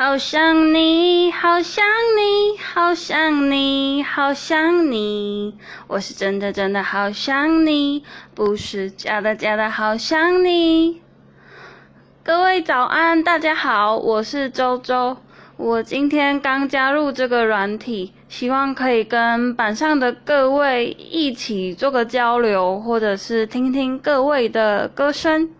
[0.00, 1.84] 好想你好想
[2.16, 5.58] 你好想你好想你。
[5.88, 11.02] 我是真的真的好想你不是假的假的好想你。
[12.22, 15.16] 各位早安大家好我是周周。
[15.56, 25.57] 我今天刚加入这个软体希望可以跟板上的各位一起做个交流或者是听听各位的歌声。